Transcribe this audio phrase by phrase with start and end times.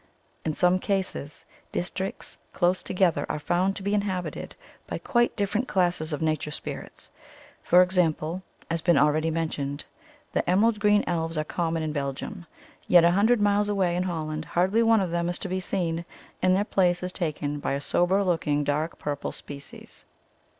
[0.43, 4.55] *'In some cases, districts close together are found to be inhabited
[4.87, 7.11] by quite different classes of nature spirits;
[7.61, 9.83] for example, as has already been mentioned,
[10.33, 12.47] the emerald green elves are common in Belgium,
[12.87, 16.03] yet a hundred miles away in Holland hardly one of them is to be seen,
[16.41, 20.05] and their place is taken by a sober looking dark purple species."